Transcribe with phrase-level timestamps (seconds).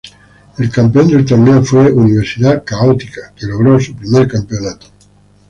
[0.57, 4.87] El campeón del torneo fue Universidad Católica, que logró su primer campeonato.